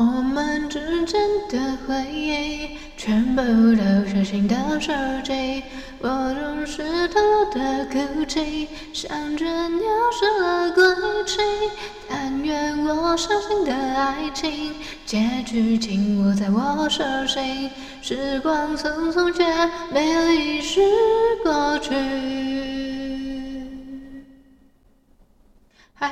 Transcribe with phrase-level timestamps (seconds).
[0.00, 1.20] 我们之间
[1.50, 5.62] 的回忆，全部都是新的设计。
[5.98, 7.20] 我总是偷
[7.52, 10.82] 的哭泣，想着鸟失了归
[11.26, 11.42] 期。
[12.08, 14.72] 但愿我相信的爱情，
[15.04, 17.70] 结局紧握在我手心。
[18.00, 19.44] 时光匆匆，却
[19.92, 20.80] 没有遗失
[21.44, 22.79] 过去。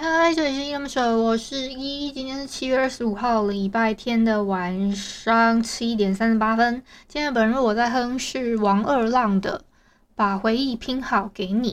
[0.01, 2.13] 嗨，这里是依依恋不舍，我是依依。
[2.13, 6.85] 今天是七月二十五号，礼拜天的晚上七点三十八分。
[7.09, 9.59] 今天本日我在哼是王二浪的
[10.15, 11.73] 《把回忆拼好给你》。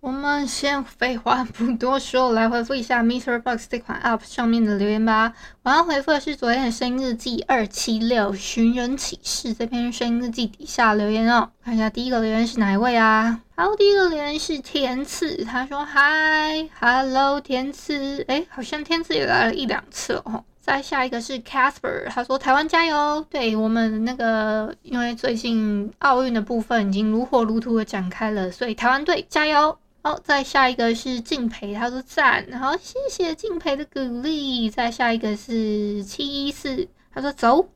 [0.00, 3.40] 我们先废话不多说，来回复一下 Mr.
[3.40, 5.32] Box 这款 App 上面的留言吧。
[5.62, 11.50] 我要回复的是昨天的声音日记二七六寻人启事这篇声音日记底下留言哦。
[11.64, 13.40] 看一下第一个留言是哪一位啊？
[13.56, 20.44] 好，第一个留言是天赐，他说：“Hi，Hello，天赐。”诶，好像天赐也来了一两次哦。
[20.60, 29.76] 再下一个是 Casper，他说：“台湾加油！”对，我们那个，因为最近奥运的部分已经如火如荼的展开了，所以台湾队加油！
[30.06, 34.70] 好，再下一个是敬培，他说赞，好，谢谢敬培的鼓励。
[34.70, 37.68] 再下一个是七一四，他说走，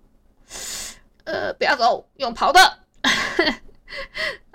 [1.25, 2.61] 呃，不要走，用跑的。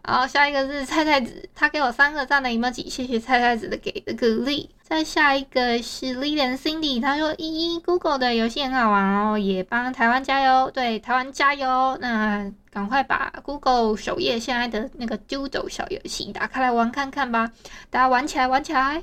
[0.07, 4.69] 好，下一个是菜菜子，他给我三个赞的 emoji，谢谢菜菜子的给的鼓励。
[4.83, 11.97] 再下一个是 Lilian Cindy，他说依依 Google 的游戏很好玩哦，也帮台湾加油，对，台湾加油。
[11.99, 17.51] 那赶快把 Google 首页现在的那个 Doodle 小游戏打开来玩看看吧，
[17.89, 19.01] 大家玩起来，玩起来。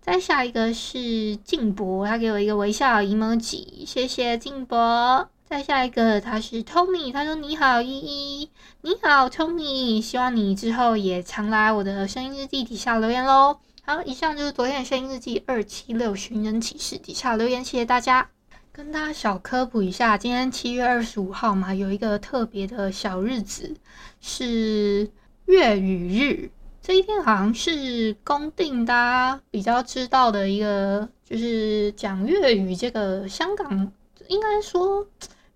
[0.00, 5.28] 再下一个是静博，他给我一个微笑 emoji，谢谢静博。
[5.50, 8.50] 再下一个他是 Tommy，他说你好依依，
[8.82, 13.58] 你好 Tommy，希望你之后也常来我的声音日记底下留言喽。
[13.82, 18.30] 好，以上就是昨天的声音日记二七六寻人启事底下留言，谢谢大家。
[18.70, 23.74] 跟大家小科普一下，今天七月二十五号嘛，有一个特别的小日子，
[24.20, 25.10] 是
[25.46, 26.48] 粤语日。
[26.80, 33.92] 这一天好像是公定大家比较知道的一个，就是讲粤语这个香港，
[34.28, 35.04] 应该说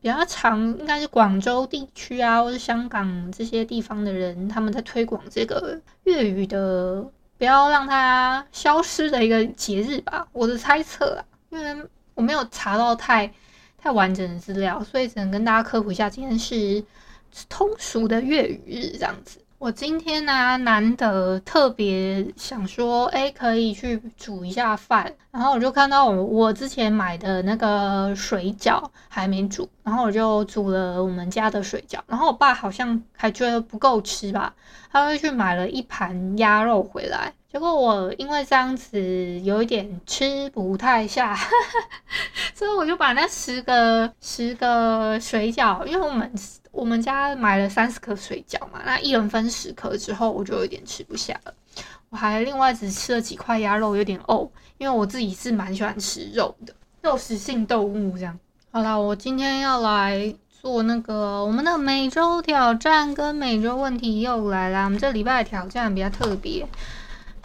[0.04, 7.10] 比较长，应该是广州地区啊，或者香港这些地方的人，他们在推广这个粤语的。
[7.38, 13.30] 不要让它消失的一个节日吧，我的猜测啊，因为我没有查到太
[13.76, 16.84] 太完整的资料，所以只能跟大家科普一下，今天是
[17.48, 19.40] 通俗的粤语日这样子。
[19.64, 34.54] 我今天呢、难得特别想说，哎，可以去煮一下饭，然后我就看到我我之前买的那个水饺还没煮，然后我就煮了我们家的水饺，然后我爸好像还觉得不够吃吧，
[34.92, 39.00] 他会去买了一盘鸭肉回来，结果我因为这样子
[39.44, 41.38] 有一点吃不太下，
[42.52, 46.28] 所以我就把那十个十个水饺，因为我们。
[46.72, 51.54] 我们家买了三十颗水饺嘛，那一人分十颗之后，我就有点吃不下了。
[52.10, 58.36] 我还另外只吃了几块鸭肉，有点呕，因为我自己是蛮喜欢吃肉的，肉食性动物这样。
[58.72, 64.86] 好啦，我今天要来做那个我们的每周挑战跟每周问题又来啦。
[64.86, 66.66] 我们这礼拜的挑战比较特别，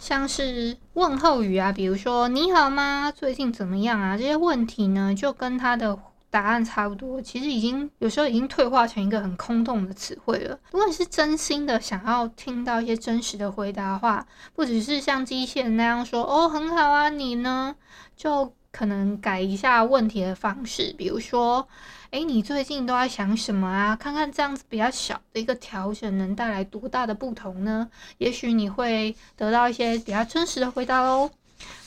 [0.00, 3.12] 像是问候语啊，比如说你好吗？
[3.14, 4.16] 最近怎么样啊？
[4.16, 5.96] 这些问题呢，就跟他的。
[6.32, 10.56] 答案差不多，其实已经有时候已经退化成一个很空洞的词汇了。
[10.70, 14.24] 如果你是真心的想要听到一些真实的回答的话，
[14.54, 17.74] 不只是像机器人那样说“哦，很好啊”，你呢
[18.16, 21.68] 就可能改一下问题的方式，比如说
[22.10, 27.90] “诶，你最近都在想什么啊？”看看这样子比较小的一个调整能带来多大的不同呢？
[28.18, 31.30] 也许你会得到一些比较真实的回答喽。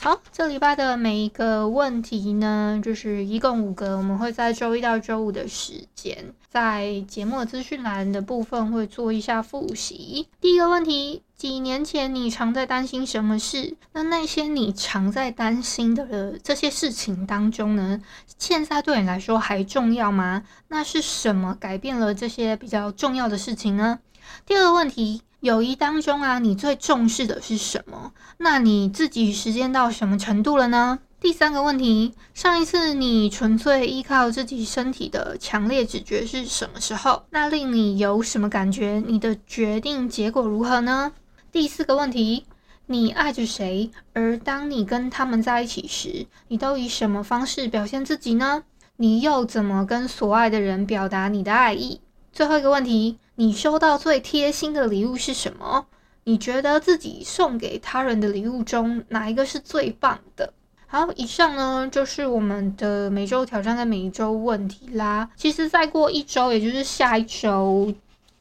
[0.00, 10.28] 好，这礼拜的每一个问题呢，就是一共五个，我们会在周一到周五的时间，在节目资讯栏的部分会做一下复习。
[10.40, 13.76] 第一个问题，几年前你常在担心什么事？
[13.92, 18.02] 那那些你常在担心的这些事情当中呢，
[18.38, 20.42] 现在对你来说还重要吗？
[20.68, 24.00] 那是什么改变了这些比较重要的事情呢？
[24.46, 25.22] 第二个问题。
[25.40, 28.12] 友谊当中啊，你最重视的是什么？
[28.38, 31.00] 那你自己实践到什么程度了呢？
[31.20, 37.24] 第三个问题，上一次你纯粹依靠自己身体的强烈直觉是什么时候？
[37.28, 39.02] 那令你有什么感觉？
[39.06, 41.12] 你的决定结果如何呢？
[41.52, 42.46] 第四个问题，
[42.86, 43.90] 你爱着谁？
[44.14, 48.62] 而当你跟他们在一起时，你都以什么方式表现自己呢？
[48.96, 52.00] 你又怎么跟所爱的人表达你的爱意？
[52.34, 55.86] 最后一个问题，你收到最贴心的礼物是什么？
[56.24, 60.52] 你觉得自己送给他人的礼物中，哪一个是最棒的？
[60.88, 65.30] 好，以上呢就是我们的每周挑战跟每一周问题啦。
[65.36, 67.94] 其实再过一周，也就是下一周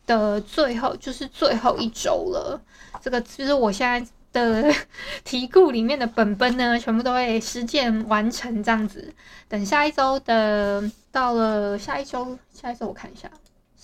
[0.08, 2.60] 的最后，就是最后一周了。
[3.00, 4.74] 这个其实我现在的
[5.24, 9.14] 题库里面的本本呢，全部都会实践完成这样子。
[9.48, 13.30] 等下一周的到了下一周，下一周我看一下，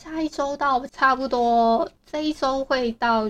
[0.02, 3.30] 下一周到差不多这一周会到。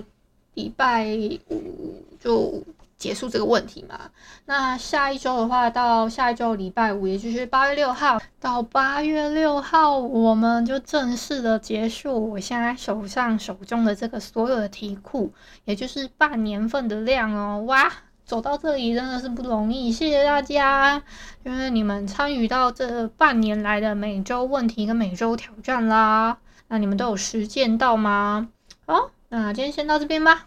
[0.54, 1.06] 礼拜
[1.48, 2.62] 五就
[2.96, 4.10] 结束这个问题嘛？
[4.46, 12.30] 那下一周的话，到下一周礼拜五，也就是八月六号到八月六号，我们就正式的结束。
[12.30, 15.32] 我现在手上手中的这个所有的题库，
[15.64, 17.62] 也就是半年份的量哦。
[17.66, 17.90] 哇，
[18.30, 21.02] 走到这里真的是不容易，谢谢大家，
[21.42, 26.38] 因为你们参与到这半年来的每周问题跟每周挑战啦。
[26.68, 28.46] 那你们都有实践到吗？
[28.86, 29.10] 好。
[29.30, 30.46] 那今天先到这边吧，